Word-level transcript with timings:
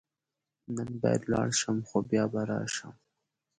نن 0.75 0.89
باید 1.01 1.21
ولاړ 1.23 1.49
شم، 1.59 1.77
خو 1.87 1.97
بیا 2.09 2.25
به 2.31 2.41
راشم. 2.49 2.93